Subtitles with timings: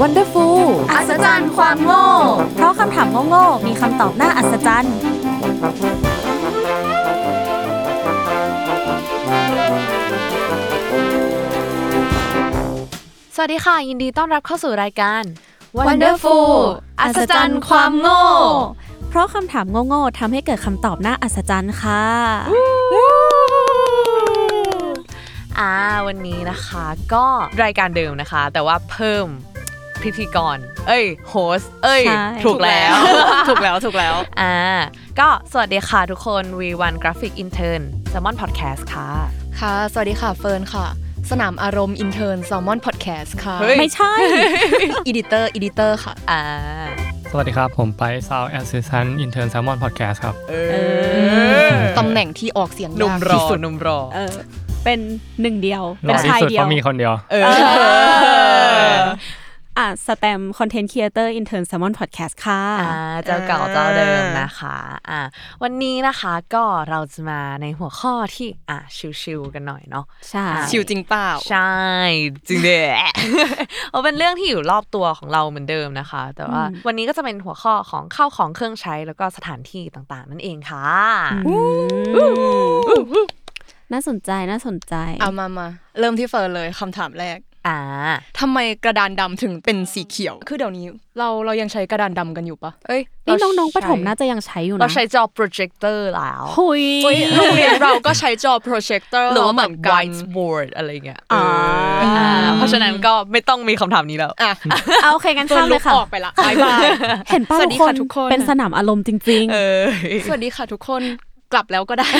[0.00, 0.58] Wonderful
[0.92, 2.04] อัศจรรย์ความโง่
[2.54, 4.96] เพราะคำถามโง่ๆมีคำตอบน่าอัศจรรย์
[13.34, 15.22] สวัสดีค่ะ ยินดีต้อนรับเข้าสู่รายการ
[15.78, 16.52] Wonderful
[17.00, 18.22] อัศจรรย์ความโง่
[19.08, 22.04] เพราะคำถามโง่ๆทำให้เกิดคำตอบน่าอัศจรรย์ค่ะ
[25.60, 25.72] อ่า
[26.06, 27.24] วันนี้นะคะก็
[27.62, 29.26] รายการเดิมนะคะ แต่ว่าเพิ่ม
[30.02, 32.94] พิธีกร เอ้ย host เอ้ย ใช่ ถูกแล้ว
[33.48, 34.56] ถูกแล้วถูกแล้ว อ่า
[35.18, 39.08] ก็สวัสดีค่ะทุกคน V1 Graphic Intern Salmon Podcast ค่ะ
[39.60, 40.86] ค่ะ สวัสดีค่ะเฟิร์นค่ะ
[41.30, 44.12] สนามอารมณ์ Intern Salmon Podcast ค่ะเฮ้ย ไม่ใช่
[45.06, 46.42] editor editor ค่ะ อ่า
[47.30, 50.54] สวัสดีครับ ผมไป Sound Assistant Intern Salmon Podcast ครับ เอ
[51.98, 54.34] ตำแหน่งที่ออกเสียงหนุ่มยากรที่อสุดหนุ่มรอ เออ
[54.84, 55.00] เป็น
[55.42, 57.44] หนึ่งเดียวรเป็นอที่ชายสุดเดีเพยวราะมีคนเดียว เออ
[59.78, 62.92] อะสแตมคอนเทนต์ครีเอเตอร์อินเทอร์นแซมมอนพอดแคสต์ค่ะอ่า
[63.24, 64.76] เจ้าเก่าเจ้าเดิมนะคะ
[65.10, 65.20] อ่า
[65.62, 68.78] วันนี้นะคะก็เราจะมาในหัวข้อที่อะ
[69.22, 71.72] ชิวๆกันหน่อยเนาะใช่ชิวจริงเปล่าใช่
[72.48, 72.80] จริงเด้
[73.90, 80.86] เอาเป็นเรื่องที่อยู่รอบตัวของเราเหมือนเดิมนะคะ แต่ว่าวันนี้ก็จะเป็นหัวข้อของข้าวของเครื่องใช้แล้วก็สถานที่ต่างๆ นั่นเองค่ะ
[83.92, 85.66] น่าสนใจน่าสนใจ เอามามา
[85.98, 87.38] เริ่มที่เฟิร์นเลยคำถามแรก
[87.68, 87.78] อ่า
[88.40, 90.86] ทำไมกระดานดำถึงเป็นสีเขียว คือเดี๋ยวนี้
[91.18, 101.44] เราเรายังใช้กระดานดำกันอยู่ปะเอ้ยนี่เราน้องๆประถมใช้น่าจะยังใช้อยู่นะ เราใช้จอโปรเจคเตอร์แล้วหุยเฮ้ยโรงเรียนเราก็ใช้จอโปรเจคเตอร์หรือว่าแบบกัน whiteboard อะไรเงี้ยอ่า
[102.00, 104.52] เอออ่าเพราะฉะนั้นก็ไม่ต้องมีคำถามนี้แล้วอะ
[105.02, 106.80] เอาโอเคกันเฟิร์ข้ามนเลลุยกค่ะออกไปละบายบาย
[107.30, 109.82] เห็นป้าสวัทุสดีกคนค่ะทุกคนเป็นสนามอารมณ์จริงเออ
[110.26, 111.02] สวัสดีค่ะทุกคน
[111.52, 112.10] กลับแล้วก็ได้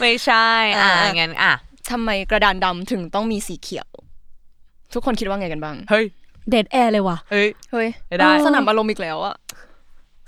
[0.00, 0.48] ไม่ใช่
[0.80, 1.52] อ่าอ่างั้นอะ
[1.90, 3.88] ทำไมกระดานดำถึงต้องมีสีเขียว
[4.94, 9.34] ทุกคนคิดว่าไงกันบ้าง เฮ้ยๆเดดแอร์เลยว่ะ เฮ้ย เฮ้ยไม่ได้สนามอารมณ์อีกแล้วอะ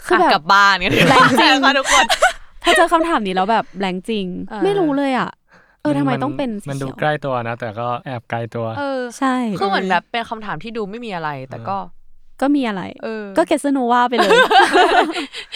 [0.06, 2.04] คือแบบะกลับบ้านกันเถอะแรงจริงค่ะทุกคน
[2.62, 5.30] พอเจอคำถามนี้แล้วแบบแรงจริงเออไม่รู้เลยอะ
[5.82, 11.76] เออทำไมต้องเป็นสีมันดูเขียวใกล้ตัวนะ แต่ก็แอบไกลตัว เออใช่คือเหมือนแบบเป็นคำถามที่ดูไม่มีอะไร แต่ก็
[12.40, 14.30] ก็มีอะไรเออก็เกสโนวาไปเลย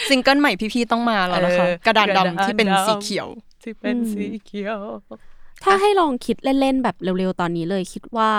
[0.09, 3.27] ซิงเกิลใหม่พี่ๆต้องมาแล้วนะคะเออกระดานกระดานดำที่เป็นดำสีเขียว
[3.63, 4.79] ที่เป็นอืมสีเขียว
[5.63, 8.31] ถ้าให้ลองคิดเล่นๆแบบเร็วๆตอนนี้เลยคิดว่า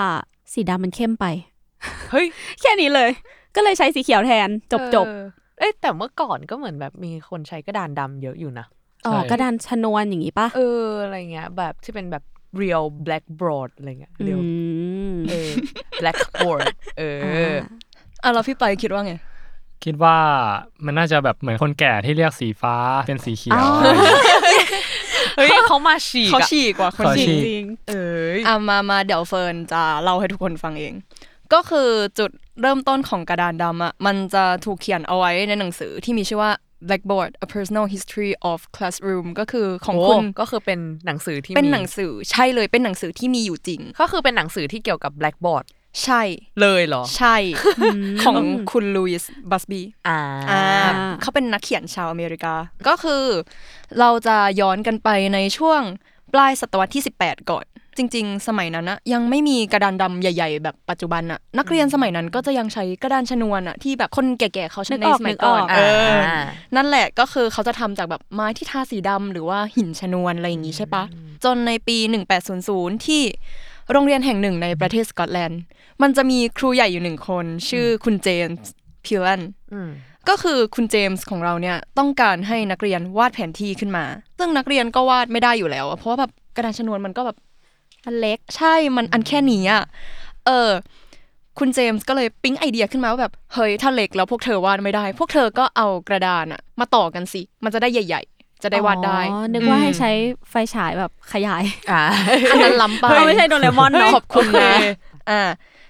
[0.53, 1.25] สีดำมันเข้มไป
[2.11, 2.25] เฮ้ย
[2.61, 3.09] แค่นี้เลย
[3.55, 5.23] ก็เลยใช้สีเขียวแทนจบจบเออ
[5.59, 12.23] เอ้ยแต่เมื่อก่อนก็เหมือนแบบมีคนใช้กระดานดำเยอะอยู่นะๆอ๋อกระดานชนวนอย่างนี้ปะเอออะไรเงี้ยแบบที่เป็นแบบ
[12.61, 14.41] real blackboard อะไรเงี้ยอื real
[15.13, 15.51] มเออ
[16.01, 16.61] blackboard
[16.97, 17.03] เอ
[17.51, 17.55] อ
[18.23, 19.13] อะแล้วพี่ไปคิดว่าไง
[19.85, 20.17] คิดว่า
[20.85, 22.75] มันน่าจะแบบเหมือนคนแก่ที่เรียกสีฟ้า
[23.07, 23.71] เป็นสีเขียวอ้าว
[25.37, 30.93] เฮ้ยเขามาฉีกเขาอะฉีกกว่าคนเขาฉีฉีกกจริงเอ้ยอะมามาเดี๋ยวเฟิร์นจะเล่าให้ทุกคนฟังเอง
[31.53, 31.89] ก็คือ
[32.19, 36.51] จุดเริ่มต้นของกระดานดำอะมันจะถูกเขียนเอาไว้ในหนังสือที่มีชื่อว่า
[36.87, 45.65] Blackboard A Personal History of Classroom ก็คือของโอ้คุณก็คือเป็นหนังสือที่เป็นมีหนังสือใช่เลยเป็นหนังสือที่มีอยู่จริง ก็คือเป็นหนังสือที่เกี่ยวกับ blackboard
[46.03, 46.21] ใช่
[46.61, 47.35] เลยเหรอ ใช่
[48.23, 50.63] ของคุณลุยส์บัสบีอ่าอ่า
[51.21, 52.53] เขาเป็นนักเขียนชาวอเมริกา
[52.87, 53.23] ก็คือ
[53.99, 55.81] เราจะย้อนกันไปในช่วง
[56.33, 57.65] ปลายศตวรรษที่ 18 ก่อน
[57.97, 65.79] จริง ๆ สมัยนั้นนะยังไม่มีกระดานดำใหญ่ ๆ แบบปัจจุบันอะนักเรียนสมัยนั้นก็จะยังใช้กระดานชนวนอะที่แบบคนแก่ๆเขาใช้นึกในออกสมัยนึกอก่ออกนอ่าเอ
[66.09, 66.17] อ
[66.75, 71.03] นั่นแหละก็คือเขาจะทำจากแบบไม้ที่ทาสีดำหรือว่าหินชนวนอะไรอย่างงี้ใช่ปะ
[71.43, 71.97] จนในปี
[72.51, 73.21] 1800 ที่
[73.91, 75.61] โรงเรียนแห่งหนึ่งในประเทศสกอตแลนด์
[76.01, 78.71] มันจะมีครูใหญ่อยู่หนึ่งคน ชื่อคุณเจมส์
[79.05, 79.41] พิลเลน
[79.73, 79.89] อืม
[80.29, 84.05] ก็คือคุณเจมส์ของเราเนี่ยต้องการให้นักเรียนวาดแผนที่ขึ้นมา
[84.37, 87.37] ซึ่งนักเรียนก็วาดไม่ได้อยู่แล้วอะเพราะว่าแบบกระดานชนวนมันก็แบบ
[88.05, 89.83] มันเล็กใช่มันอันแค่นี้อะ
[90.45, 90.69] เออ
[91.59, 100.11] คุณเจมส์ก็เลยปิ๊งไอเดียขึ้นมาว่าแบบเฮ้ยถ้าเล็กแล้วพวกเธอวาดไม่ได้ พวกเธอก็เอากระดานอะมาต่อกันสิ มันจะได้ใหญ่ๆ จะได้วาดได้อ๋อนึกว่าให้ใช้
[100.49, 102.03] ไฟฉายแบบขยายอ่า
[102.51, 104.71] อันนั้นล้ำไปเฮ้ยไม่ใช่โดเรมอนเนอะขอบคุณนะ
[105.29, 105.41] อ่า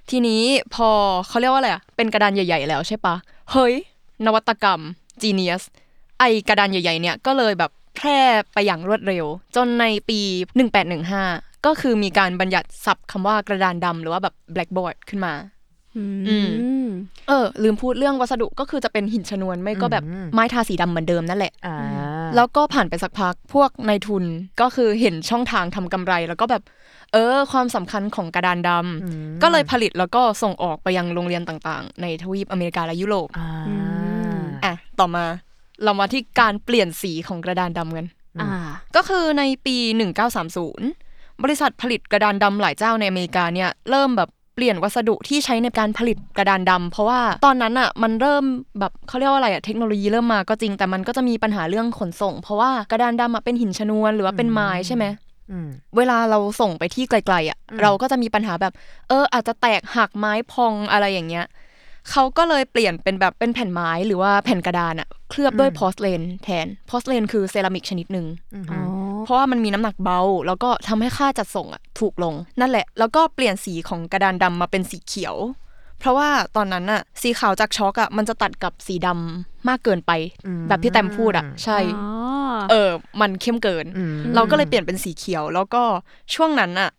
[0.10, 0.42] ทีนี้
[0.76, 0.90] พอ
[1.28, 3.16] เขาเรียกว่าอะไรอะเป็นกระดานใหญ่ ๆ แล้วใช่ปะ
[3.52, 3.74] เฮ้ย
[4.26, 4.82] นวัตกรรม
[5.22, 5.64] genius
[6.20, 8.20] ไอกระดานใหญ่ ๆ เนี่ยก็เลยแบบแพร่
[8.54, 9.26] ไปอย่างรวดเร็ว
[9.56, 10.20] จนในปี
[10.94, 15.34] 1815 ก็คือมีการบัญญัติศัพท์คำว่ากระดานดำหรือว่าแบบ blackboard ขึ้นมา
[15.96, 16.38] อือื
[16.86, 16.88] ม
[17.28, 21.76] เออ ลืมพูดเรื่องวัสดุก็คือจะเป็นหินชนวนไม่ก็แบบอืมไม้ทาสีดำเหมือนเดิมนั่นแหละอ่า
[22.36, 24.24] แล้วก็ผ่านไปสักพักพวกนายทุน
[24.62, 26.64] ก็คือเห็นช่องทางทำกำไร แล้วก็แบบ
[27.14, 33.50] เออ ความสำคัญของกระดานดำก็เลยผลิตแล้วก็ส่งออกไปยังโรงเรียนต่างๆ ในทวีปอเมริกาและยุโรปอ่า
[34.66, 35.26] อะต่อมา
[35.84, 38.08] เรามาที่การเปลี่ยนสีของกระดานดำกัน
[38.42, 38.50] อ่า
[38.96, 39.78] ก็คือในปี
[40.62, 48.44] 1930 บริษัทผลิตกระดานดำหลายเจ้าในอเมริกาเนี่ยเริ่มแบบ เปลี่ยนวัสดุที่ใช้ในการผลิตกระดานดำเพราะว่าตอนนั้นอะมันเริ่ม
[48.80, 55.06] แบบเขาเรียกว่าอะไรอะเทคโนโลยีเริ่มมาก็จริงแต่มันก็จะมีปัญหาเรื่องขนส่ง เพราะว่ากระดานดำอะเป็นหินชนวนหรือว่าเป็นไม้ใช่ไหม
[55.52, 55.68] อืม
[55.98, 58.74] เวลาเราส่งไปที่ไกลๆอะอืมเราก็จะมีปัญหาแบบ
[59.10, 61.46] เออ อาจจะแตกหักไม้พองอะไรอย่างเงี้ย
[62.12, 68.26] เขาก็เลยเปลี่ยนเป็นแบบเป็นแผ่นไม้หรือว่าแผ่นกระดานอะเคลือบด้วยพอสเลนแทนพอสเลนคือเซรามิกชนิดหนึ่ง
[68.72, 68.82] อ๋อ
[69.26, 75.36] เพราะว่ามันมีน้ำหนักเบา แล้วก็ทำให้ค่าจัดส่งอะถูกลง นั่นแหละ แล้วก็เปลี่ยนสีของกระดานดำมาเป็นสีเขียว
[76.00, 80.12] เพราะว่าตอนนั้นอะสีขาวจากช็อกอะมันจะตัดกับสีดำมากเกินไป
[80.46, 82.08] อืมแบบที่แตมพูดอะใช่อ๋อ
[82.70, 82.92] เออ
[83.22, 85.84] มันเข้มเกินอืมเราก็เลยเปลี่ยนเป็นสีเขียว แล้วก็
[86.36, 86.92] ช่วงนั้นอะ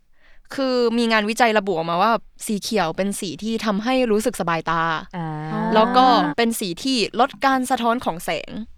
[0.54, 2.12] คือมีงานวิจัยระบุออกมาว่า
[2.46, 4.82] สีเขียวเป็นสีที่ทำให้รู้สึกสบายตา
[5.16, 5.28] อ่า
[5.74, 6.06] แล้วก็
[6.36, 8.77] เป็นสีที่ลดการสะท้อนของแสงอ๋อ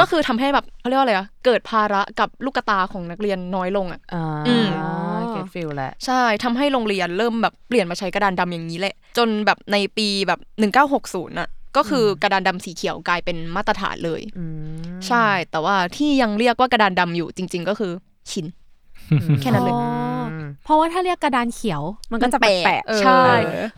[0.00, 4.68] ก็คือทำให้แบบเขาเรียกว่าอะไรอะเกิดภาระกับลูกตาของนักเรียนน้อยลงอะอ่าอืม
[5.30, 10.40] เก็ตฟิลแหละใช่ทำให้โรงเรียนเริ่มแบบเปลี่ยนมาใช้กระดานดำอย่างนี้แหละ จนแบบในปีแบบ
[10.92, 14.44] 1960น่ะก็คืออกระดานดำสีเขียวกลายเป็นมาตรฐานเลยอื
[14.88, 17.92] มใช่ แต่ว่าที่ยังเรียกว่ากระดานดำอยู่จริง ๆ ก็คือ
[18.30, 18.46] ชิน
[19.40, 19.82] แค่นั้นเลยอ๋อ
[20.64, 21.82] เพราะว่าถ้าเรียกกระดานเขียว
[22.12, 23.22] มันก็จะแปลกเออใช่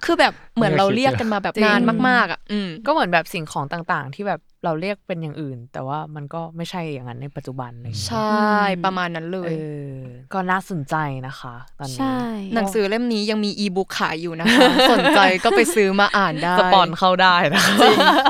[0.05, 8.51] คือแบบ เหมือนเราเรียกกันมาแบบจริงนานมากๆอะอืมก็เหมือนแบบสิ่งของต่างๆ ที่แบบเราเรียกเป็นอย่างอื่น แต่ว่ามันก็ไม่ใช่อย่างนั้นในปัจจุบันอะไรอย่างเงี้ยใช่
[8.85, 9.57] ประมาณนั้นเลเอย
[9.93, 9.95] อ
[10.33, 10.97] ก็น่าสนใจ
[11.27, 12.19] นะคะ ตอนนี้ใช่
[12.55, 17.75] หนังสือเล่มนี้ยังมีอีบุ๊กขายอยู่นะคะ สนใจก็ไปซื้อมาอ่านได้สปอนเข้าได้นะคะ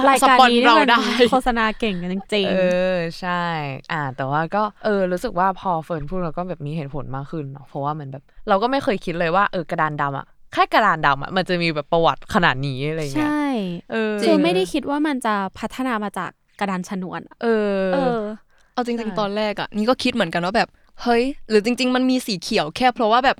[0.08, 2.54] รายการนี้สปอนเราได้มันโฆษณาเก่งกันจริงเอ
[2.94, 3.44] อใช่
[3.92, 13.44] อ่า แต่ว่าก็เออรู้สึกว่าพอเฟิร์นพูดเราก็แบบมีเหตุผลมากขึ้นเนาะเพราะว่าเหมือนแบบ เราก็ไม่เคยคิดเลยว่าเออกระดานดำอะ แค่กระดานดำอะมันจะมีแบบประวัติขนาดนี้อะไรๆเงี้ยใช่
[13.91, 16.31] เออคือไม่ได้คิดว่ามันจะพัฒนามาจาก
[16.61, 18.20] กระดานชนวนอะเออเออ
[18.73, 20.69] เอาจใช่ริงๆตอนแรกอะนี่ก็คิดเหมือนกันว่าแบบ
[21.02, 23.37] เฮ้ย หรือจริง ๆ มันมีสีเขียวแค่เพราะว่าแบบ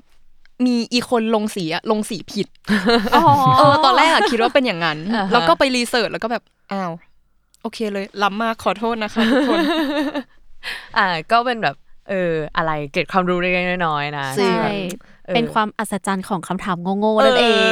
[0.65, 2.47] มีอีคนลงสีอะลงสีผิด
[3.15, 3.23] อ๋อ
[3.57, 6.43] เออตอนแรกอะคิดว่าเป็นอย่างนั้นอ่าฮะแล้วก็ไปรีเสิร์ชแล้วก็แบบ
[6.73, 6.91] อ้าว
[7.61, 9.59] โอเคเลยล้ำมากขอโทษนะคะทุกคน
[10.97, 11.75] อ่าก็เป็นแบบ
[12.09, 14.69] เออ อะไรเก็บความรู้เล็กๆน้อยๆนะจริงใช่
[15.27, 17.71] ออเป็นความอัศจรรย์ของคำถามโง่ๆนั่นเอง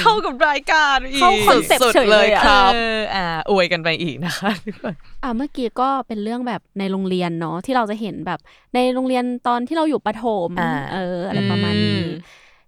[0.00, 8.38] เข้ากับรายการอีกเข้าคอนเซ็ปต์สุดๆเฉยเลยอะครับเอออ่าอวยกันไปอีกนะคะทุกคนอ่าเมื่อกี้ก็เป็นเรื่องแบบในโรงเรียนเนาะที่เราจะเห็นแบบ
[8.74, 12.08] ในโรงเรียนตอนที่เราอยู่ประถมอ่าเอออะไรประมาณนี้อืม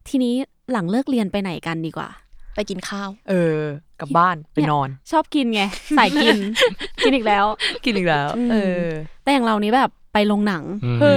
[0.08, 0.34] ทีนี้
[0.72, 2.08] หลังเลิกเรียนไปไหนกันดีกว่า
[2.56, 3.60] ไปกินข้าว เออ
[4.00, 5.62] กลับบ้านไปนอน ชอบกินไง
[5.98, 6.36] สายกิน
[7.04, 7.44] กินอีกแล้ว
[7.84, 8.86] กินอีกแล้วอืมเออ
[9.22, 11.16] แต่อย่างเรานี้แบบไปโรงหนังอืมเฮ้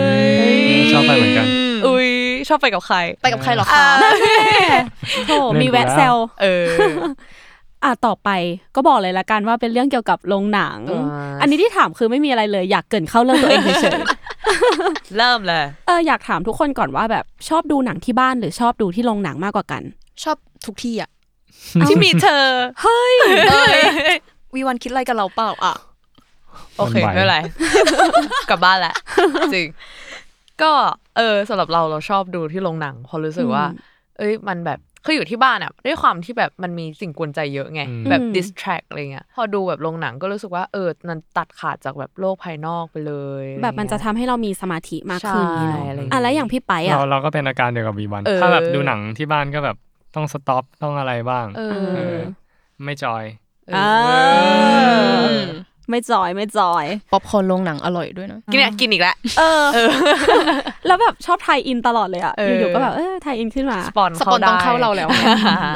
[0.54, 1.46] ย ชอบไปเหมือนกัน
[1.88, 2.10] อุ้ย
[2.48, 3.86] ชอบไปกับใคร ไปกับใครเหรอคะ
[5.28, 5.32] โถ
[5.62, 6.68] มีแวะแซวเออ
[7.84, 8.30] อะต่อไป
[8.76, 14.00] ก็บอกเลยละกันว่าเป็นเรื่องเกี่ยวกับโรงหนังอ่าอันนี้ที่ถามคือไม่มีอะไรเลย อยากเกรินเข้าเรื่องตัวเองเฉย
[15.18, 19.84] เริ่มเลยๆเอออยากถามทุกคนก่อนว่าแบบชอบดูหนังที่บ้านหรือชอบดูที่โรงหนังมากกว่ากัน
[20.24, 21.10] ชอบทุกที่อะ
[21.90, 22.46] ที่มีเธอ
[22.82, 23.16] เฮ้ย
[24.54, 25.76] วีวันคิดอะไรกับเราเปล่าอะ
[26.78, 27.38] โอเคมันไหวไม่เป็นไร
[28.50, 28.96] กลับบ้านแหละ
[29.56, 29.68] จริง
[30.62, 30.72] ก็
[31.18, 33.88] เออสำหรับเราเราชอบดูที่โรงหนังเพอรู้สึกว่าอืม
[34.18, 43.14] เอ้ยมันแบบคืออยู่ที่บ้านอะด้วยความที่แบบมันมีสิ่งกวนใจเยอะไงอืมแบบอืม distract อะไรเงี้ยพอดูแบบโรงหนังก็รู้สึกว่าเออมันตัดขาดจากแบบโลกภายนอกไปเล
[43.44, 49.78] ย แบบมันจะอไรทำให้เรามีสมาธิมากขึ้นนี่เนาะใช่อะไรอย่างเงี้ยอะแล้วอย่างพี่ไปอะเราเราก็เป็นอาการเดียวกับวีวันเออถ้าแบบดูหนังที่บ้านก็แบบ
[50.16, 51.62] ต้อง stop ต้องอะไรบ้างเอ
[51.96, 52.20] เอออ
[52.84, 53.24] ไม่ joy
[53.70, 54.10] เออ
[55.38, 55.42] อ
[55.90, 59.66] ไม่จอยไม่จอย ป๊อปคอร์นโรงหนังอร่อยด้วยนะกินเนี่ยกินอีกแล้วเออ
[60.88, 65.24] แล้วแบบชอบ tie-in ตลอดเลยอะเอออยู่ๆก็แบบเออ tie-in ขึ้นมาสปอนสปอนต้องเข้าเราแล้วได้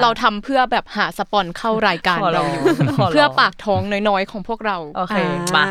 [0.02, 2.64] เราทำเพื่อแบบหาสปอนเข้ารายการขอร้เราองอยู่
[2.98, 5.26] ขอร้องเพื่อปากท้องน้อยๆของพวกเราโอเคอ่
[5.56, 5.66] มา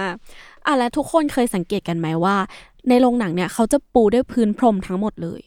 [0.67, 2.37] อะแล้วทุกคนเคยสังเกตกันไหมว่า
[2.89, 5.41] ในโรงหนังเนี่ยเขาจะปูด้วยพื้นพรมทั้งหมดเลย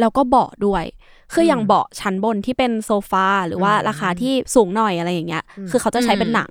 [0.00, 0.84] แล้วก็เบาะด้วย
[1.32, 6.50] คืออย่างเบาะชั้นบนที่เป็นโซฟาหรือว่าราคาที่สูงหน่อยอะไรอย่างเงี้ย คือเขาจะใช้เป็นหนัง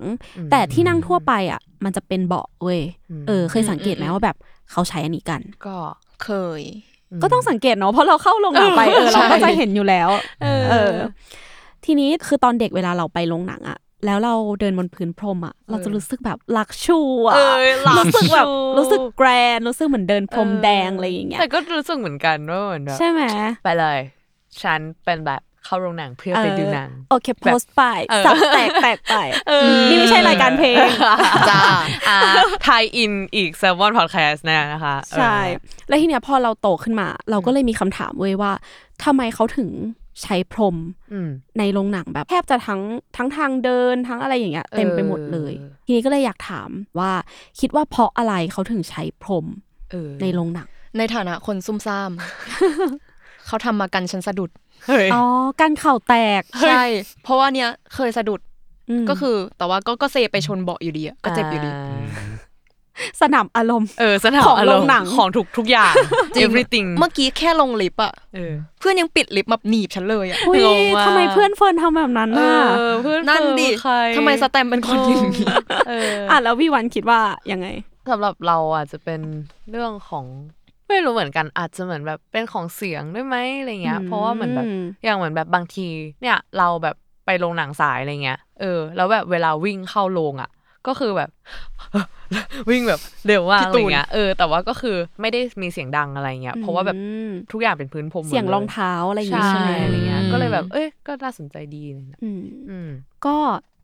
[0.50, 2.80] แต่ที่นั่งทั่วไปอะ มันจะเป็นเบาะเว้ย
[3.28, 4.36] เออ เคยสังเกตไหมว่าแบบ
[4.70, 5.76] เขาใช้อันนี้กัน ก็
[6.24, 6.62] เคย
[7.22, 10.08] ก็ต้องสังเกตเนาะ เพราะเราเข้าโรงหนังไปเออใช่เราก็จะเห็นอยู่แล้ว
[10.42, 10.46] เอ
[10.88, 10.92] อ
[11.84, 23.22] ทีนี้คือตอนเด็กเวลาเราไปโรงหนังอะ แล้วเราเดินบนพื้นพรมอะเราจะรู้สึกแบบลักชูอะเออลักรู้สึกแบบชูรู้สึกแกรนด์รู้สึกเหมือนเดินพรมแดงอะไรอย่างเงี้ยแต่ก็รู้สึกเหมือนกันว่าเหมือนแบบใช่ไหม
[23.64, 23.98] ไปเลย
[24.62, 29.16] ฉันเป็นแบบเข้าโรงหนังเพื่อไปดูหนังโอเคโพสต์ไปเออสับแตกแตกไป
[29.88, 30.76] นี่ไม่ใช่รายการเพลง
[31.50, 31.62] จ้า
[32.08, 32.18] อ่า
[32.64, 35.38] ไทยอินอีกแซมวอนพอดแคสต์เนี่ยนะคะ ใช่
[35.88, 38.52] แล้วทีเนี้ยพอเราโตขึ้นมา เราก็เลยมีคำถามเว้ยว่า
[39.04, 39.68] ทำไมเขาถึง
[40.22, 40.76] ใช้พรม
[41.12, 42.82] อืมในโรงหนังแบบแทบจะทั้ง
[43.16, 47.12] ทั้งทางเดินทั้งอะไรอย่างเงี้ยเต็มไปหมดเลยเออทีนี้ก็เลยอยากถามว่า
[47.60, 49.46] คิดว่าเพราะอะไรเขาถึงใช้พรม
[49.90, 52.10] เออในโรงหนัง ในฐานะคนซุ่มซ่าม
[53.46, 54.50] เขาทำมากันฉันสะดุด
[54.86, 55.22] เฮ้ยอ๋อ
[55.60, 56.82] การเข่าแตกใช่
[57.22, 58.40] เพราะว่าเนี้ยเคยสะดุด
[59.02, 61.70] มก็คือ แต่ว่าก็ก็เซไปชนเบาะอยู่ดีอะก็เจ็บอยู่ดี
[63.20, 65.92] สนามอารมณ์เออสนามของอารโรมงณ์หนังของทุกทุกอย่าง
[66.34, 75.46] จริง everything เมื่อกี้แค่ลงลิฟต์อะเออเพื่อนยังปิดลิฟต์มาหนีบฉันเลยอะอุ้ยงงมากทำไมเพื่อนเฟิร์นทำแบบนั้นเอน่ะอเพื่อนนั่นดิใครทำไมสแตมเป็นคนอย่างนี้
[75.88, 77.20] เอออะแล้วพี่วันคิดว่า
[77.52, 77.66] ยังไง
[78.10, 79.20] สำหรับเราอาจจะเป็น
[79.70, 80.24] เรื่องของ
[80.88, 84.66] ไม่รู้เหมือนกันอาจจะเหมือนแบบเป็นของเสียงด้วยไหมอะไรเงี้ยอืมเพราะว่าเหมือนแบบ
[85.04, 85.86] อย่างเหมือนแบบบางที
[86.22, 90.50] เนี่ยเราแบบไปโรงหนังสายอะไรเงี้ยเออแล้วแบบเวลาวิ่งเข้าโรงอะ
[90.86, 91.30] ก็คือแบบ
[92.70, 102.88] วิ่งแบบเร็วมากพี่อะไรตูนเงี้ยเออแต่ว่าก็คือไม่ได้มีเสียงดังอะไรเงี้ยเพราะว่าแบบอืมทุกอย่างเป็นพื้นพรมหมดเสียงลรองเท้าอะไรอย่างใช่งี้ใช่ไหมอะไรเงี้ยอืมก็เลยแบบ เอ้ยก็น่าสนใจดีอะไรเลยอืมอืม
[103.26, 103.36] ก็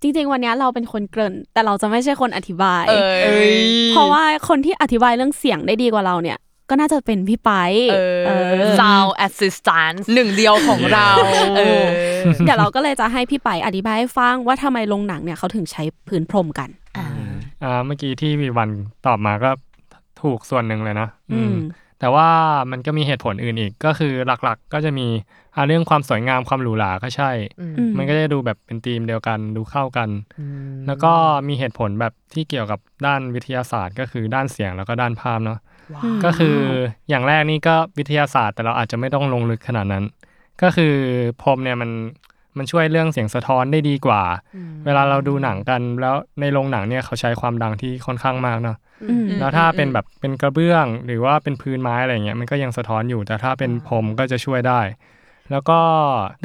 [0.02, 2.84] จริงๆ วันเนี้ยเราเป็นคนเกริ่น แต่เราจะไม่ใช่คนอธิบาย
[3.24, 3.54] เอ้ย
[3.90, 6.38] เพราะว่าคนที่อธิบายเรื่องเสียงได้ดีกว่าเราเนี่ย
[6.70, 7.50] ก็น่าจะเป็นพี่ไป
[7.90, 7.96] เอ
[8.26, 11.10] เอออ sound assistance หนึ่งเดียวของเรา
[11.56, 11.84] เออ
[12.44, 16.68] เดี๋ยวเราก็เลยจะให้พี่ไปอธิบายให้ฟังว่าทำไมโรงหนังเนี่ยเขาถึงใช้พื้นพรมกัน
[17.64, 18.70] อ่าเมื่อกี้ที่วีวัน
[19.06, 19.50] ตอบมาก็
[20.22, 21.54] ถูกส่วนหนึ่งเลยนะ อืม
[22.00, 22.28] แต่ว่า
[22.70, 25.06] มันก็มีเหตุผลอื่นอีก ก็คือหลักๆ ก็จะมี
[25.54, 27.30] อ่าเรื่องความสวยงามความหรูหราก็ใช่
[27.60, 30.08] อืมอืมมันก็จะดูแบบเป็นธีมเดียวกันดูเข้ากัน
[30.86, 31.12] แล้วก็
[31.48, 35.58] มีเหตุผลแบบที่เกี่ยวกับด้านวิทยาศาสตร์ ก็คือด้านเสียงแล้วก็ด้านภาพเนาะ
[36.14, 36.56] มก็คือ
[37.08, 40.04] อย่างแรกนี่ก็วิทยาศาสตร์ แต่เราอาจจะไม่ต้องลงลึกขนาดนั้น
[40.62, 40.94] ก็คือ
[41.42, 41.90] พรมเนี่ยมัน
[42.58, 44.22] มันช่วยเรื่องเสียงสะท้อนได้ดีกว่า
[44.86, 48.76] เวลาเราดูหนังกัน แล้วในโรงหนังเนี่ยเขาใช้ความดังที่ค่อนข้างมากเนาะ
[49.10, 54.80] อืมแล้วถ้าเป็นแบบเป็นกระเบื้องหรือว่าเป็นพื้นไม้อะไรเงี้ยมันก็ยังสะท้อนอยู่ แต่ถ้าเป็นพรมก็จะช่วยได้
[55.50, 55.80] แล้วก็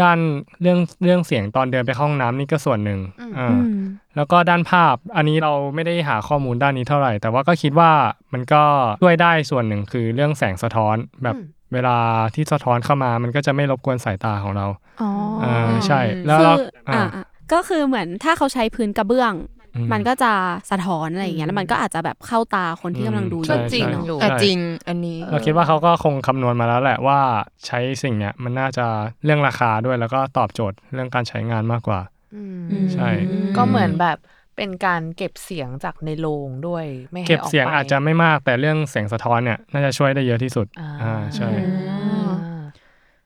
[0.01, 0.17] ด้าน
[0.61, 2.99] เรื่องเรื่องเสียงตอนเดินไปเข้าห้องน้ำนี่ก็ส่วนหนึ่ง
[3.37, 3.81] อ่าอืม
[4.15, 7.91] แล้วก็ด้านภาพอันนี้เราไม่ได้หาข้อมูลด้านนี้เท่าไหร่ แต่ว่าก็คิดว่า
[8.33, 8.63] มันก็
[9.03, 11.35] ช่วยได้ส่วนหนึ่งคือเรื่องแสงสะท้อนแบบ
[11.73, 11.97] เวลา
[12.35, 14.65] ที่สะท้อนเข้ามามันก็จะไม่รบกวนสายตาของเรา
[15.01, 15.09] อ๋ออ
[15.43, 15.47] อ่า
[15.88, 16.53] ใช่ แล้วคือเรา
[16.88, 19.33] อ่าอ่าอะก็คือเหมือนถ้าเขาใช้พื้นกระเบื้อง
[19.75, 20.31] อืมมันก็จะ
[20.71, 24.57] สะท้อนอะไรอย่างเงี้ยแล้วมันก็อาจจะแบบเข้าตาคนที่กำลังดูอใช่ยู่จริงใช่เนาะอยู่อะจริง
[24.88, 27.19] อันนี้ เราคิดว่าเขาก็คงคำนวณมาแล้วแหละว่า
[27.67, 28.85] ใช้สิ่งเนี้ยมันน่าจะ
[29.23, 31.99] เรื่องราคาด้วยแล้วก็ตอบโจทย์เรื่องการใช้งานมากกว่า
[32.35, 33.09] อืมอืมใช่
[33.57, 34.17] ก็เหมือนแบบ
[34.59, 42.33] เป็นการเก็บเสียงจากในโรงด้วย ไม่ให้เก็บออกเสียงไปอาจจะไม่มากแต่เรื่องเสียงสะท้อนเนี่ยน่าจะช่วยได้เยอะที่สุดอ่าอ่าใช่อ่า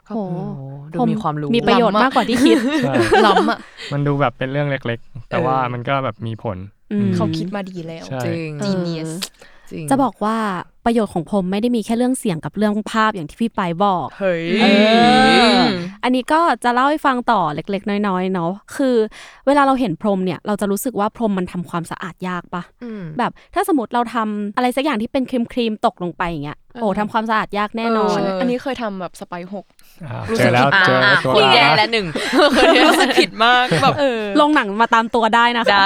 [0.08, 0.24] ก็โหโอ้
[0.58, 0.64] โห
[0.94, 2.94] ดูผมมีความรู้มีประโยชน์มากกว่าที่คิดใช่
[3.26, 3.60] ล้ำอะ
[3.94, 6.58] มันดูแบบเป็นเรื่องเล็กๆ แต่ว่ามันก็แบบมีผล
[6.92, 9.12] อืมเขาคิดมาดีแล้วใช่จริง Genius
[9.72, 10.38] จริงจะบอกว่า
[10.86, 14.66] ประโยชน์ของผมไม่ได้มีแค่เรื่องเสียงกับเรื่องภาพอย่างที่พี่ไปายบอกเฮ้ยเอ
[15.56, 15.58] อ
[16.04, 18.96] อันนี้ก็จะเล่าให้ฟังต่อเล็ก ๆ น้อยๆเนาะคือ
[19.48, 22.64] เวลาเราเห็นพรมเนี่ย เราจะรู้สึกว่าพรมมันทำความสะอาดยากปะ
[23.02, 29.66] มแบบถ้าสมมติเราทำอะไรสักอย่างที่เป็นครีมครีมๆตกลงไปอย่างเงี้ยโอ้เออทำความสะอาดยากแน่นอนเอออันนี้เคยทำแบบสไปร์หก
[30.04, 32.08] อ่ารู้เจสึอกแล้วอ่าเจออ่าตัวคุณร้ายแย่นะแล้วหนึ่ง
[32.88, 33.96] รู้สึกผิดมากแบบ
[34.42, 35.82] ลงหนังมาตามตัวได้นะคะได้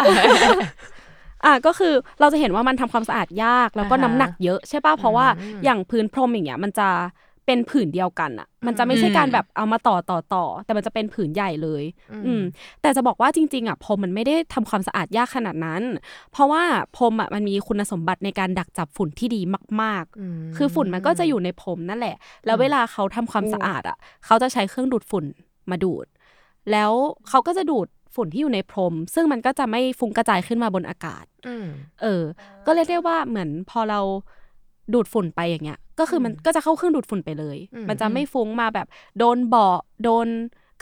[1.46, 6.90] อะก็คือเราจะเห็นว่ามันทำความสะอาดยากแล้วก็อ่าฮะน้ำหนักเยอะใช่ป่ะเพราะว่าอืมอย่างพื้นพรมอย่างเงี้ยมันจะ
[7.46, 11.84] เป็นผืนเดียวกันอะมันจะไม่ใช่การแบบเอามาต่อต่อต่อ แต่มันจะเป็นผืนใหญ่เลย
[12.26, 12.44] อืม
[12.82, 15.84] แต่จะบอกว่าจริง ๆ อะพรมมันไม่ได้ทำความสะอาดยากขนาดนั้น
[16.32, 16.64] เพราะว่า
[16.98, 19.42] พรมอะมันมีคุณสมบัติในการดักจับฝุ่นที่ดี
[19.82, 22.16] มาก ๆ คือฝุ่นมันก็จะอยู่ในพรมนั่นแหละ
[22.46, 25.26] แล้วเวลาเขาทำความสะอาดอะ เขาจะใช้เครื่องดูดฝุ่น
[25.72, 26.06] มาดูด
[26.72, 26.92] แล้ว
[27.30, 31.66] เขาก็จะดูด ฝุ่นที่อยู่ในพรม ซึ่งมันก็จะไม่ฟุ้งกระจายขึ้นมาบนอากาศอืม
[32.02, 32.24] เออ
[32.66, 34.00] ก็เรียกได้ว่าเหมือนพอเรา
[34.94, 38.88] ดูดฝุ่นไปอย่างเงี้ย ก็คือมันก็จะเข้าเครื่องดูดฝุ่นไปเลยอืมมันจะไม่ฟุ้งมาแบบ
[39.20, 40.28] โดนเบาะโดน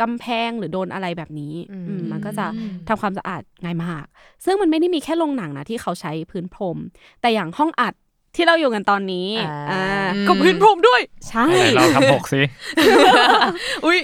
[0.02, 2.46] กำแพงหรือโดนอะไรแบบนี้อืมอืมมันก็จะ
[2.88, 4.06] ทำความสะอาดง่ายมาก
[4.46, 6.78] ซึ่งมันไม่ได้มีแค่โรงหนังนะที่เขาใช้พื้นพรม
[7.22, 7.94] แต่อย่างห้องอัด
[8.36, 9.82] ที่เราอยู่กันตอนนี้อ่าอ่า
[10.28, 12.42] ก็พื้นพรมด้วย ใช่ไหนเราทำหกสิ
[13.86, 14.00] อุ้ย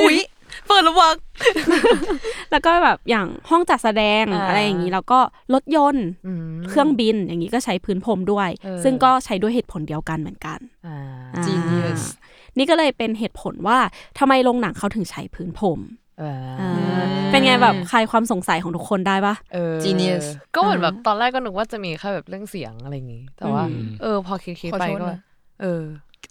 [0.00, 0.16] อุ้ย
[0.68, 1.14] เปิดระวัง
[2.50, 5.18] แล้วก็แบบอย่างห้องจัดแสดงอ่าอะไรอย่างนี้แล้วก็
[5.54, 6.06] รถยนต์
[6.68, 10.98] เครื่องบินอย่างนี้ก็ใช้พื้นพรมด้วยเออซึ่งก็ใช้ด้วยเหตุผลเดียวกันเหมือนกันอ่า
[11.34, 12.02] อ่า Genius
[12.58, 13.78] นี่ก็เลยเป็นเหตุผลว่า
[14.18, 15.80] ทำไมโรงหนังเขาถึงใช้พื้นพรม
[16.18, 16.70] เอออ่า
[17.30, 25.20] เป็นไงแบบคลายความสงสัยของทุกคนได้ปะเออ Genius ก็เหมือนแบบอ่าตอนแรกก็นึกว่าจะมีแค่แบบเรื่องเสียงอะไรอย่างงี้ แต่ว่าอืมเออ พอคิดคิดขอไปโทษก็นะ
[25.62, 25.82] เออ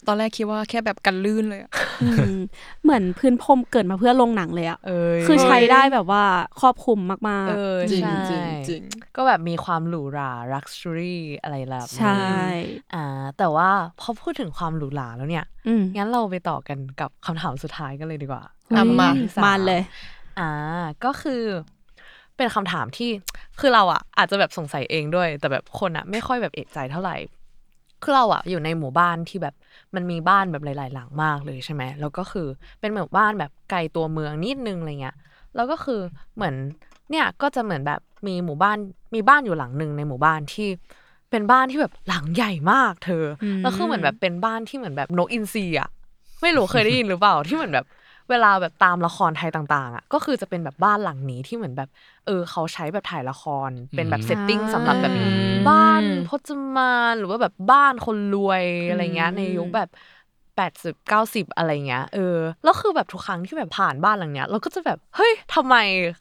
[0.06, 1.70] ตอนแรกคิดว่าแค่แบบกันลื่นเลยอะ
[2.02, 2.36] อืม
[2.82, 6.24] เหมือนพื้นพรมเกิดมาเพื่อโรงหนังเลยอะเออคือใช้ได้แบบว่า
[6.60, 8.82] ครอบคลุมมากเออจริงใช่จริงจริง
[9.16, 12.22] ก็แบบมีความหรูหรา luxury อะไรแบบๆนี้ใช่
[12.94, 13.04] อ่า
[13.38, 13.68] แต่ว่า
[14.00, 18.44] พอพูดถึงความหรูหราแล้วเนี่ยอืมงั้นเราไปต่อกันกับคำถามสุดท้ายกันเลยดีกว่า
[18.76, 19.82] อะมาที่สมาเลย
[20.38, 20.50] อ่า
[21.04, 21.42] ก็คือ
[22.36, 23.10] เป็นคำถามที่
[23.60, 27.16] คือเราอะอาจจะแบบสงสัยเองด้วย แต่แบบคนอะไม่ค่อยแบบเอกใจเท่าไหร่
[28.02, 29.54] คือเราอะอยู่ในหมู่บ้านที่แบบ
[29.94, 32.48] มันมีบ้านแบบหลาย ๆ หลังมากเลยใช่ไหมแล้วก็คือ
[32.80, 35.16] เป็นหมู่บ้านแบบไกลตัวเมืองนิดนึงอะไรเงี้ย
[35.54, 36.00] แล้วก็คือ
[36.36, 36.54] เหมือน
[37.10, 38.78] เนี่ยก็จะเหมือนแบบมีหมู่บ้าน
[39.14, 40.68] มีบ้านอยู่หลังหนึ่งในหมู่บ้านที่
[41.30, 45.88] เป็นบ้านที่แบบหลังใหญ่มากเธออมแล้วคือเหมือนแบบเป็นบ้านที่เหมือนแบบนกอินทรีอะ
[46.42, 47.86] ไม่รู้เคยได้ยินหรือเปล่าที่เหมือนแบบ
[48.30, 51.88] เวลาแบบตามละครไทยต่างๆอะก็คือจะเป็นแบบบ้านหลังนี้ที่เหมือนแบบ
[52.26, 59.88] เออเขาใช้แบบถ่ายละคร เป็นแบบอืมเซตติ้งสำหรับแบบอืมบ้านพจมานหรือว่าแบบบ้านคนรวยอะไรเงี้ยอืมในยุคแบบ
[60.56, 65.74] แปดสิบเก้าสิบอะไรเงี้ยเออแล้วคือแบบทุกครั้งที่แบบผ่านบ้านหลังเนี้ย เราก็จะแบบเฮ้ยทำไม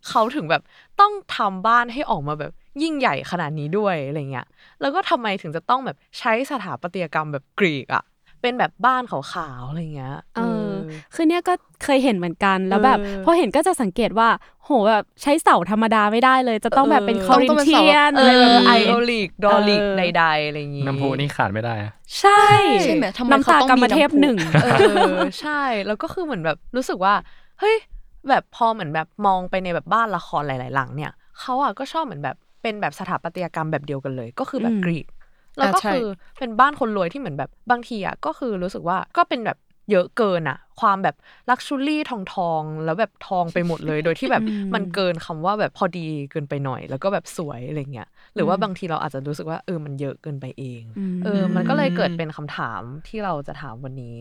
[0.09, 0.61] เขาถึงแบบ
[0.99, 4.45] ต้องทำบ้านให้ออกมาแบบยิ่งใหญ่ขนาดนี้ด้วยอะไรเงี้ย
[4.81, 8.03] แล้วก็ทำไมถึงจะต้องแบบใช้สถาปัตยกรรมแบบกรีกอะ
[8.41, 9.19] เป็นแบบบ้านขา
[9.59, 10.71] วๆอะไรเงี้ยเออ
[11.13, 11.53] คือเนี่ยก็
[11.83, 14.29] เคยเห็นเหมือนกันแล้วแบบเออพอเห็นก็จะสังเกตว่า
[14.63, 22.43] โหแบบใช้เสาธรรมดาไม่ได้เลย จะต้องแบบเป็นเออคอริต้องนเป็นเทีเสายนเออะไรแบบอไอนี้โอลิกดอลิกเออใดๆอะไรอย่างงี้น้ำพุนี่ขาดไม่ได้อะใช่
[22.83, 24.67] ใช่ไหมทำไมน้ำเขาตาต้องกรรมมีเทพน้ำพุหนึ่งเอ
[25.13, 27.13] อใช่แล้วก็คือเหมือนแบบรู้สึกว่า
[27.59, 27.75] เฮ้ย
[28.29, 35.05] แบบพอเหมือนแบบมองไปในแบบบ้านละครหลาย ๆ หลังเนี่ยเขาอะก็ชอบเหมือนแบบเป็นแบบสถาปัตยกรรมแบบเดียวกันเลย ก็คือแบบอืมกรีก
[35.57, 36.05] แล้วก็อ่าใช่คือ
[36.39, 39.57] เป็นบ้านคนรวยที่เหมือนแบบบางทีอะก็คือรู้สึกว่าก็เป็นแบบ
[39.91, 41.15] เยอะเกินอะความแบบ
[41.49, 50.83] ลักชูรี่ทองทองๆแล้วแบบทองไปหมดเลย โดยที่แบบอืมมันเกินคำว่าแบบพอดีเกินไปหน่อย แล้วก็แบบสวยอะไรเงี้ยหรือว่าบางทีเราอาจจะรู้สึกว่าเออมันเยอะเกินไปเอง
[51.21, 54.19] มเออ มันก็เลยเกิดเป็นคำถามที่เราจะถามวันนี้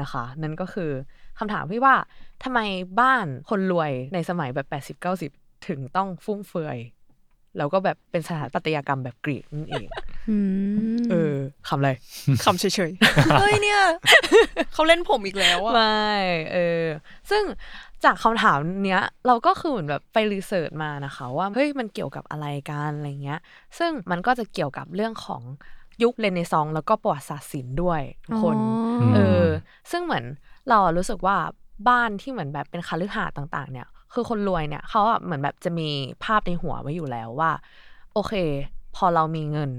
[0.00, 0.90] นะคะ นั่นก็คือ
[1.38, 1.94] คำถามที่ว่า
[2.44, 2.60] ทำไม
[3.00, 6.78] บ้านคนรวยในสมัยแบบ 80 90 ถึงต้องฟุ่มเฟือย
[7.56, 9.86] แล้วก็แบบเป็นสถาปัตยกรรมแบบกรีกนั่นเอง
[10.19, 10.19] ม
[11.10, 11.36] เออ
[11.68, 11.90] คำอะไร
[12.44, 13.80] คำเฉยๆเฮ้ยเนี่ย
[14.72, 16.10] เขาเล่นผมอีกแล้วอะไม่
[16.52, 16.86] เออ
[17.30, 17.42] ซึ่ง
[18.04, 23.40] จากคำถามเนี้ย เราก็คือเหมือนแบบไปรีเสิร์ชมานะคะ ว่าเฮ้ยมันเกี่ยวกับอะไรกันอะไรเงี้ย
[23.78, 25.42] ซึ่งมันก็จะเกี่ยวกับเรื่องของ
[26.02, 28.64] ยุคเรเนซองส์แล้วก็ประวัติศาสตร์ศิลป์ด้วยทุกคนอ๋
[29.06, 29.48] อเออ
[29.90, 30.24] ซึ่งเหมือน
[30.68, 31.36] เราอะรู้สึกว่า
[31.88, 35.88] บ้านที่เหมือนแบบเป็นคฤหาสน์ต่าง ๆ เนี่ย คือคนรวยเนี่ยเขาอะเหมือนแบบจะมี
[36.24, 37.52] ภาพในหัวไว้อยู่แล้วว่า
[38.14, 38.34] โอเค
[38.96, 39.70] พอเรามีเงิน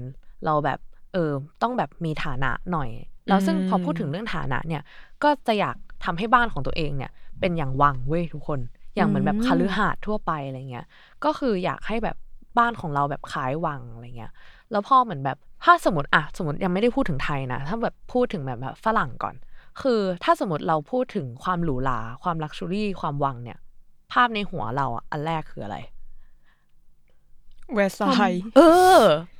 [0.44, 0.78] เราแบบ
[1.12, 1.30] เออ
[1.62, 2.90] ต้องแบบมีฐานะหน่อย
[3.28, 4.82] แล้วซึ่งพอพูดถึงเรื่องฐานะเนี่ย
[5.22, 8.60] ก็จะอยากทำให้บ้านของตัวเองเนี่ย เป็นอย่างวังเว้ยทุกคน
[8.96, 10.86] อย่างเหมือนแบบอืมคฤหาสน์ทั่วไปอะไรเงี้ย
[11.24, 12.16] ก็คืออยากให้แบบ
[12.58, 14.32] บ้านของเราแบบคล้ายวังอะไรเงี้ย
[14.70, 19.34] แล้วพอเหมือนแบบถ้าสมมติอะสมมติยังไม่ได้พูดถึงไทยนะ ถ้าแบบพูดถึงแบบแบบฝรั่งก่อน
[19.82, 23.58] คือถ้าสมมติเราพูดถึงความหรูหราความ luxury ความวังเนี่ย
[24.12, 25.76] ภาพในหัวเราอะอันแรกคืออะไร
[27.74, 28.60] แวร์ซายเอ
[28.98, 29.31] ออืม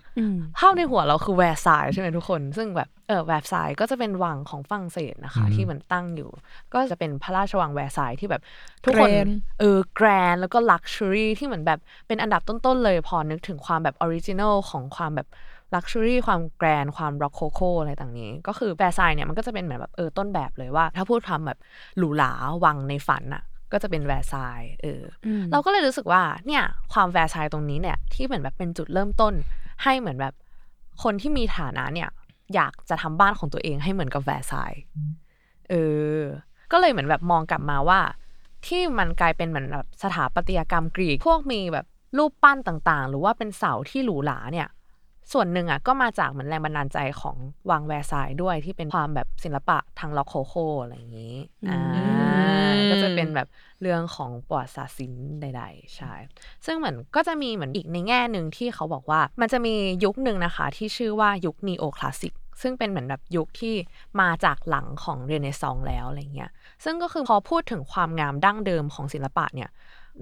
[0.58, 6.30] ภาพในหัวเราคือแวร์ซายน์ใช่ไหมทุกคน ซึ่งแบบเออแวร์ซายน์ก็จะเป็นวังของฝรั่งเศสนะคะอืมที่มันตั้งอยู่
[6.74, 8.42] ก็จะเป็นพระราชวังแวร์ซายน์ที่แบบ
[8.84, 9.28] ทุกคน Grand
[9.60, 15.28] เออ grand แล้วก็ luxury ที่เหมือนแบบเป็นอันดับต้นๆเลยพอนึกถึงความแบบ original ของความแบบ
[15.74, 21.58] luxury ความ grand ความ Rococo อะไรต่างนี้ ก็คือแวร์ซายน์เนี่ยมันก็จะเป็นเหมือนแบบเออต้นแบบเลยว่า ถ้าพูดทำแบบ
[21.98, 22.32] หรูหรา
[22.64, 29.34] วังในฝันอะก็จะเป็นแวร์ซายน์เอออืมเราก็เลยรู้สึกว่าเนี่ยความแวร์ซายน์ตรงนี้เนี่ยที่เหมือนแบบเป็นจุดเริ่มต้น
[29.82, 30.34] ให้เหมือนแบบ
[31.02, 32.08] คนที่มีฐานะเนี่ย
[32.54, 34.82] อยากจะทำบ้านของตัวเองให้เหมือนกับแวร์ซาย
[35.70, 35.74] เอ
[36.16, 36.20] อ
[36.72, 38.00] ก็เลยเหมือนแบบมองกลับมาว่า
[38.66, 41.86] ที่มันกลายเป็นเหมือนแบบสถาปัตยกรรมกรีกพวกมีแบบ
[42.18, 44.68] รูปปั้นต่างๆ หรือว่าเป็นเสาที่หรูหราเนี่ย
[45.32, 47.36] ส่วนหนึ่งอะก็มาจากเหมือนแรงบันดาลใจของ
[47.70, 51.36] วังแวร์ซายส์ด้วยที่เป็นความแบบศิลปะทางล็อกโคโคอะไรอย่างนี้
[51.68, 52.21] อ่า
[52.92, 53.48] ก็จะเป็นแบบ
[53.82, 56.12] เรื่องของประวัติศาสตร์ศิลป์ใดๆใช่
[56.66, 59.74] ซึ่งเหมือนก็จะมีเหมือนอีกในแง่หนึ่งที่เขาบอกว่า มันจะมี
[60.04, 63.74] ยุคหนึ่งนะคะ ที่ชื่อว่ายุคนีโอคลาสสิกซึ่งเป็นเหมือนแบบยุคที่
[64.20, 66.50] มาจากหลังของเรเนซองส์แล้วอะไรเงี้ย
[66.84, 69.70] ซึ่งก็คือพอพูดถึงความงามดั้งเดิมของศิลปะเนี่ย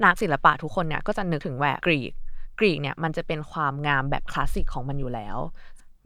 [0.05, 2.13] นักศิลปะทุกคนเนี่ยก็จะนึกถึงแหวกกรีก
[2.59, 5.37] กรีกเนี่ยมันจะเป็นความงามแบบคลาสสิกของมันอยู่แล้ว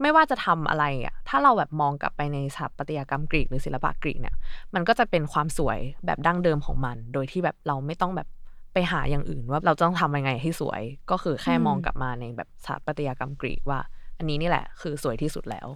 [0.01, 4.35] ไม่ว่าจะทำอะไรอะ ถ้าเราแบบมองกลับไปในสถาปัตยกรรมกรีกหรือศิลปะกรีกเนี่ย
[4.73, 8.27] มันก็จะเป็นความสวยแบบดั้งเดิมของมัน โดยที่แบบเราไม่ต้องแบบ
[8.73, 10.81] ไปหาอย่างอื่น ว่าเราต้องทำยังไงให้สวย
[11.11, 13.79] ก็คือแค่มองกลับมาในแบบสถาปัตยกรรมกรีกว่า
[14.17, 15.67] อันนี้นี่แหละ คือสวยที่สุดแล้ว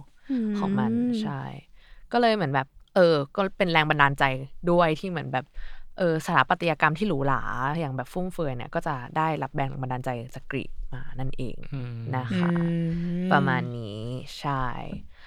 [0.58, 1.42] ของมันใช่
[2.12, 4.24] ก็เลยเหมือนแบบ เออ ก็เป็นแรงบันดาลใจ
[4.70, 5.44] ด้วยที่เหมือนแบบ
[6.00, 7.42] เออสถาปัตยกรรมที่หรูหรา
[7.78, 12.66] อย่างแบบฟุ่มเฟือยเนี่ย ก็จะได้รับแรงบันดาลใจจากกรีกมานั่นเองอืมนะคะอื
[13.26, 14.00] มประมาณนี้
[14.40, 14.64] ใช่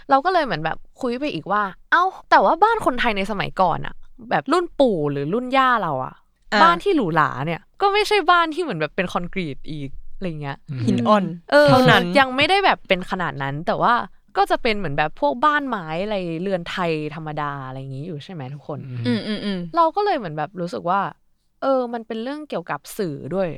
[0.10, 3.96] เราก็เลยเหมือนแบบคุยไปอีกว่า เอ้า แต่ว่าบ้านคนไทยในสมัยก่อนอะ
[4.30, 6.16] แบบรุ่นปู่หรือรุ่นย่าเราอะ
[6.54, 13.94] อ่าบ้านที่หรูหราเนี่ย ก็ไม่ใช่บ้านที่เหมือนแบบเป็นคอนกรีตอีกอะไรเงี้ยหินอ่อนเออเท่านั้นยังไม่ได้แบบเป็นขนาดนั้นแต่ว่า
[14.38, 21.02] ก็จะเป็นเหมือนแบบพวกบ้านไม้อะไรเรือนไทยธรรมดาอะไรอย่างนี้อยู่ใช่ไหมทุกคน อืมอืมอืมเราก็เลยเหมือนแบบรู้สึกว่า
[21.62, 23.50] เออ มันเป็นเรื่องเกี่ยวกับสื่อด้วย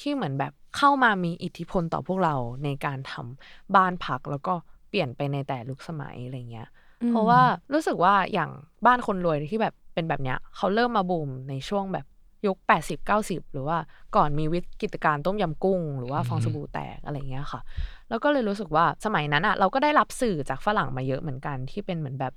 [0.00, 4.54] ที่เหมือนแบบเข้ามามีอิทธิพลต่อพวกเราในการทำบ้านพักแล้วก็
[4.88, 6.68] เปลี่ยนไปในแต่ลุกสมัยอะไรเงี้ย
[7.08, 7.40] เพราะว่า
[7.72, 8.50] รู้สึกว่าอย่าง
[8.86, 12.06] บ้านคนรวยที่แบบเป็นแบบเนี้ยเขาเริ่มมาบูมในช่วงแบบ
[12.46, 13.78] ยุค 80 90 หรือว่า
[14.16, 17.60] ก่อนมีวิกฤตการณ์ต้มยำกุ้ง หรือว่าฟองสบู่แตกอะไรเงี้ยค่ะ
[18.08, 22.32] แล้วก็เลยรู้สึกว่าสมัยนั้นอะ เราก็ได้รับสื่อจากฝรั่งมาเยอะเหมือนกันที่เป็นเหมือนแบบ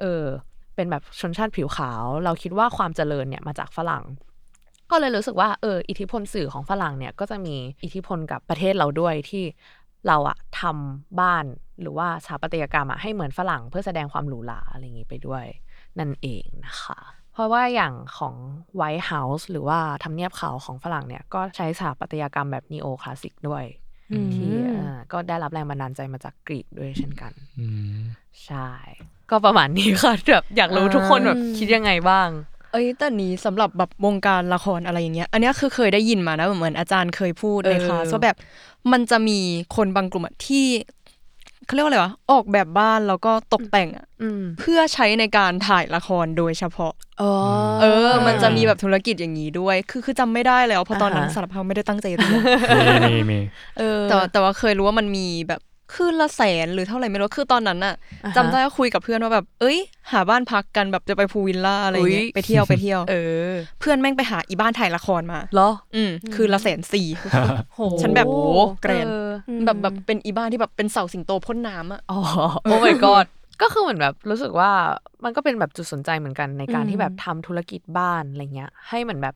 [0.00, 0.24] เออ
[0.74, 4.04] เป็นแบบชนชาติผิวขาว เราคิดว่าความเจริญเนี่ยมาจากฝรั่ง
[4.90, 9.44] ก็เลยรู้สึกว่าเอออิทธิพลสื่อของฝรั่งเนี่ยก็จะมีอิทธิพลกับประเทศเราด้วยที่
[10.08, 11.44] เราอะทำบ้าน
[11.80, 15.44] หรือว่าสถาปัตยกรรมอะให้เหมือนฝรั่งเพื่อแสดงความหรูหราอะไรอย่างนี้ไปด้วย
[15.98, 16.98] นั่นเองนะคะ
[17.34, 18.34] เพราะว่าอย่างของ
[18.76, 23.64] ไวท์เฮาส์หรือว่าทำเนียบขาวของฝรั่งเนี่ย ก็ใช้สถาปัตยกรรมแบบนีโอคลาสสิกด้วย
[24.12, 27.66] อืมที่อ่าก็ได้รับแรงบันดาลใจมาจากกรีกด้วยเช่นกันอื
[27.96, 28.00] ม
[28.46, 28.68] ใช่
[29.30, 32.28] ก็ประมาณนี้ค่ะแบบอยากรู้ทุกคนแบบคิดยังไงบ้าง
[32.72, 38.36] เอ้ยแต่นี้สำหรับแบบวงการละครอะไรอย่างเงี้ย อันเนี้ยคือเคยได้ยินมานะเหมือนอาจารย์เคยพูดในเออคลาสว่าแบบ
[38.92, 39.38] มันจะมี
[39.76, 40.66] คนบางกลุ่มอะที่
[41.66, 47.32] เขาเรียกว่าอะไรวะออกแบบบ้านแล้วก็ตกแต่งอะอืมเพื่อใช้ในการถ่ายละครโดยเฉพาะอ๋อ
[47.82, 52.30] เออ มันจะมีแบบธุรกิจอย่างนี้ด้วย คือคือจำไม่ได้แล้วเพราะตอนนั้นอ่าฮะสารภาพไม่ได้ตั้งใจเรียน
[52.76, 53.40] มีมีมี
[53.78, 55.60] เออแต่ว่าแต่ว่าเคยรู้ว่ามันมีแบบ
[55.94, 57.94] คืนละแสนหรือเท่าไหร่ไม่รู้คือตอนนั้นอะ
[58.24, 59.78] อ่าฮะ จำได้ว่าคุยกับเพื่อนว่าแบบ เอ้ย
[60.12, 63.14] หาบ้านพักกันแบบจะไปพูลวิลล่าอะไรอย่างเงี้อุ๊ยยไปเที่ยวไปเที่ยวเอ
[63.48, 67.06] อเพื่อนแม่งไปหาอีบ้านถ่ายละครมา เหรออืมคืนละแสนสี่
[67.74, 69.28] โหฉันแบบโอ้แกรน เออ
[69.66, 72.20] แบบแบบเป็นอีบ้านที่แบบเป็นเสาสิงโตพ่นน้ำอะ อ๋อ
[72.64, 73.26] โอ้ my god
[73.62, 74.70] ก็คือเหมือนแบบรู้สึกว่า
[75.24, 79.34] มันก็เป็นแบบจุดสนใจเหมือนกันในการอืม ที่แบบทำธุรกิจบ้านอะไรเงี้ยให้เหมือนแบบ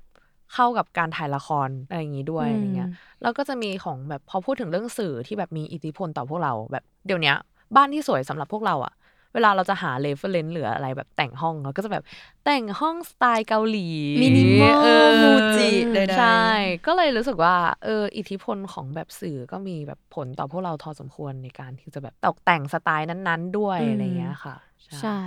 [0.54, 2.90] เข้ากับการถ่ายละครอะไรอย่างงี้ด้วยอะไรเงี้ย
[3.22, 7.36] แล้วก็จะมีของแบบพอพูดถึงเรื่องสื่อที่แบบมีอิทธิพลต่อพวกเราแบบเดี๋ยวเนี้ย
[7.76, 8.94] บ้านที่สวยสำหรับพวกเราอะ
[9.34, 12.04] เวลาเราจะหา reference หรืออะไรแบบแต่งห้องเราก็จะแบบ
[12.44, 13.88] แต่งห้องสไตล์เกาหลี
[14.22, 16.42] มินิมอลเออ Muji ใดๆใช่
[16.86, 24.56] ก็เลยรู้สึกว่าเอออิทธิพลของแบบสื่อก็มีแบบผลต่อพวกเราพอสมควรในการที่จะแบบตกแต่งสไตล์นั้นๆ ด้วยอืมอะไรเงี้ยค่ะ
[25.02, 25.18] ใช่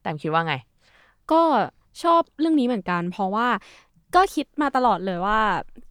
[0.00, 0.54] แต่คิดว่าไง
[1.32, 1.42] ก็
[2.02, 3.48] ชอบเรื่องนี้เหมือนกัน เพราะว่า
[4.14, 5.40] ก็คิดมาตลอดเลยว่า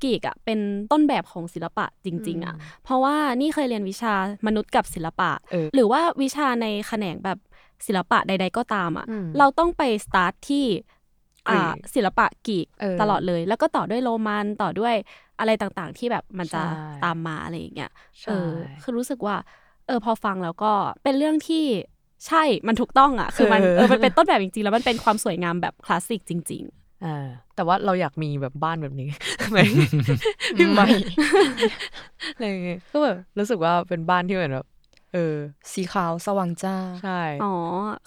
[0.04, 0.60] กีกอะเป็น
[0.92, 4.14] ต้นแบบของศิลปะจริง ๆอะอืมเพราะว่านี่เคยเรียนวิชา
[4.48, 7.38] มนุษย์กับศิลปะเออหรือว่าวิชาในแขนงแบบ
[7.88, 10.66] ศิลปะใด ๆ ก็ตามอะอืมเราต้องไปสตาร์ทที่
[11.50, 14.96] อ่ากรีกศิลปะกีกเออตลอดเลย แล้วก็ต่อด้วยโรมันต่อด้วย
[15.40, 19.36] อะไรต่างๆ ที่แบบมันจะใช่ตามมาอะไรอย่างเงี้ยใช่เออคือรู้สึกว่า
[19.88, 20.72] เออพอฟังแล้วก็
[21.04, 21.66] เป็นเรื่องที่
[22.28, 26.66] ใช่มันถูกต้องอะ คือมันเออมันเป็นต้นแบบจริงๆ แล้วมันเป็นความสวยงามแบบคลาสสิกจริง
[27.06, 29.10] อ่าแต่ว่าเราอยากมีแบบบ้านแบบนี้
[29.52, 29.60] ไหม
[30.76, 30.88] ไม่
[32.36, 34.68] อะไรอย่างเงี้ยก็แบบรู้สึกว่าเป็นบ้านที่เหมือนแบบ
[35.14, 35.36] เออ
[35.74, 37.54] สีขาวสว่างจ้าใช่ๆอ๋อ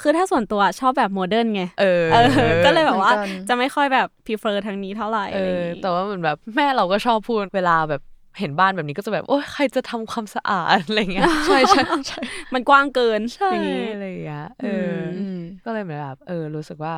[0.00, 2.18] คือถ้าส่วนตัวชอบแบบโมเดิร์นไงเออเอ
[2.50, 8.02] อก็เลยแบบว่าเหมือนกันจะไม่ค่อยแบบ prefer ทางนี้เท่าไหร่เออะไรออย่างงี้แต่ว่าเหมือนแบบแม่เราก็ชอบพูดเวลาแบบ
[8.38, 12.20] เห็นบ้านแบบนี้ก็จะแบบโอ้ยใครจะทำความสะอาดอะไรเงี้ยใช่ใช่ใช่
[12.54, 16.94] มันกว้างเกินใช่อย่างงี้อะไรอย่างเงี้ยเออออืมก็เลยเหมือนแบบเออรู้สึกว่า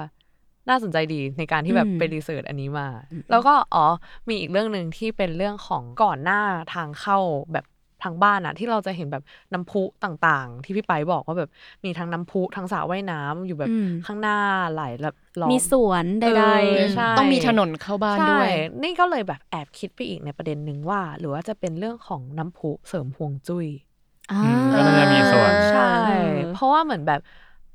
[0.68, 2.88] น่าสนใจดีในการที่แบบอืมไปรีเสิร์ชอันนี้มา
[3.30, 3.84] แล้วก็อ๋อ
[4.28, 6.40] มีอีกเรื่องหนึ่งที่เป็นเรื่องของก่อนหน้า
[6.74, 7.18] ทางเข้า
[7.52, 7.64] แบบ
[8.02, 11.48] ทางบ้านอะที่เราจะเห็นแบบน้ำพุต่างๆ ที่พี่ไปบอกว่าแบบ
[11.84, 14.34] มีทั้งน้ำพุทั้งสระว่ายน้ำอยู่แบบอืมข้างหน้า
[14.74, 16.28] หลายแบบล้อมมีสวนใดเอ
[16.76, 24.36] อใช่ต้องมีถนนเข้าบ้านด้วยใช่นี่ก็เลยแบบแอบคิดไปอีกในประเด็นหนึ่งว่า หรือว่าจะเป็นเรื่องของน้ำพุเสริมพวงจุ้ยๆอ่า
[24.72, 27.20] ก็น่าจะมีส่วนใช่เออเพราะว่าเหมือนแบบ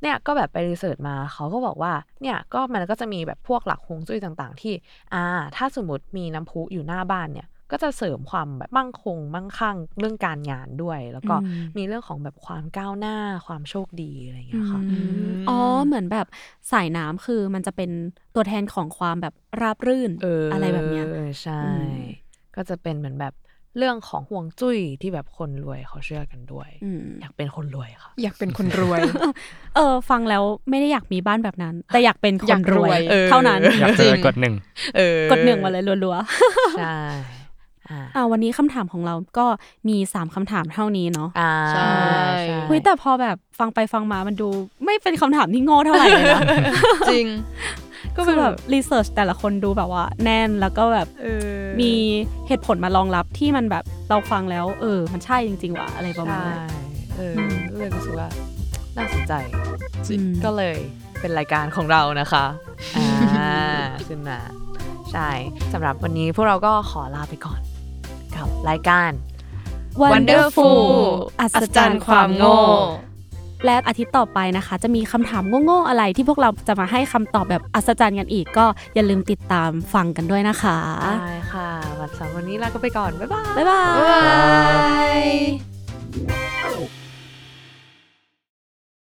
[0.01, 4.73] เนี่ยก็แบบไปรีเสิร์ชมาเขาก็บอกว่าเนี่ยก็มันก็จะมีแบบพวกหลักฮวงจุ้ยต่างๆ ที่
[5.13, 5.23] อ่า
[5.55, 14.97] ถ้าสมมติมีน้ำพุอยู่หน้าบ้านเนี่ยก็จะเสริมความแบบมั่งคง มั่งคั่งเรื่องการงานด้วย แล้วก็อืมมีเรื่องของแบบความก้าวหน้าความโชคดีอะไรอย่างเงี้ยค่ะอื
[15.31, 16.27] มอ๋อเหมือนแบบ
[16.71, 17.91] สายน้ำคือมันจะเป็น
[18.35, 21.05] ตัวแทนของความแบบราบรื่นเออออะไรแบบเนี้ย
[21.43, 21.93] ใช่อืม
[22.55, 23.33] ก็จะเป็นเหมือนแบบ
[23.77, 28.99] เรื่องของห่วงจุ้ยที่แบบคนรวยเขาเชื่อกันด้วยอืมอยากเป็นคนรวยค่ะ อยากเป็นคนรวย
[29.75, 34.55] เออ ฟังแล้วไม่ได้อยากมีบ้านแบบนั้น แต่อยากเป็นคอยานกรรววยยเท่านั้นอยากเจอกดหนึ่ง
[34.97, 36.15] เออกดหนึ่งมาเลยรัว
[36.79, 36.97] ใช่
[37.89, 39.45] อ่าๆอ่าวันนี้คำถามของเราก็
[39.87, 41.91] มีสามคำถามเท่านี้เนาะอ่าใช่
[42.67, 44.49] เฮ้ยแต่พอแบบฟังไปฟังมามันดู
[44.85, 46.41] ไม่เป็นคำถามที่โง่เท่าไหร่เลยนะ
[47.11, 47.27] จริง
[48.17, 51.07] ก็คือแบบรีเสิร์ชแต่ละคนดูแบบว่า แน่นแล้วก็แบบ
[51.81, 51.91] มี
[52.47, 56.83] เหตุผลมารองรับที่มันแบบเราฟังแล้ว เออ มันใช่จริง ๆว่ะอะไรประมาณใช่นั้น
[57.17, 57.35] เออ
[57.71, 58.29] ก็เลยรู้สึกว่า
[58.97, 59.33] น่าสนใจ
[60.09, 60.77] อืมก็เลย
[61.19, 62.45] เป็นรายการของเรานะคะ
[62.97, 63.51] อ่า
[64.07, 64.39] ขึ้นมา
[65.11, 65.29] ใช่
[65.73, 67.59] สำหรับวันนี้พวกเราก็ขอลาไปก่อน
[68.35, 69.11] กับรายการ
[70.01, 70.79] Wonderful
[71.39, 72.57] อัอัศจรรย์ความโง่
[73.65, 80.77] และอาทิตย์ต่อไปนะคะ จะมีคำถามโง่ๆอะไรที่พวกเราจะมาให้คำตอบแบบอัศจรรย์กันอีก ก็อย่าลืมติดตามฟังกันด้วยนะคะ
[81.21, 81.69] ได้ค่ะ
[81.99, 84.21] วันสำหรับวันนี้ลาก็ไปก่อน บ๊ายบาย บ๊ายบายบ๊ายบา
[86.97, 87.00] ย